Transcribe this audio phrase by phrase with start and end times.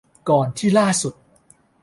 [0.29, 1.13] ก่อนที่ล่าสุด